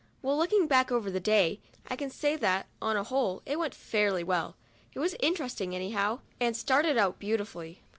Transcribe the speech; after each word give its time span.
Well, 0.23 0.35
looking 0.35 0.65
back 0.65 0.91
over 0.91 1.11
the 1.11 1.19
day, 1.19 1.59
I 1.87 1.95
can 1.95 2.09
say 2.09 2.35
that, 2.35 2.65
on 2.81 2.95
the 2.95 3.03
whole, 3.03 3.43
it 3.45 3.59
went 3.59 3.75
off 3.75 3.79
fairly 3.79 4.23
well. 4.23 4.55
It 4.95 4.99
was 4.99 5.15
interesting 5.19 5.75
anyhow, 5.75 6.21
and 6.39 6.57
started 6.57 6.97
out 6.97 7.19
beautifully. 7.19 7.83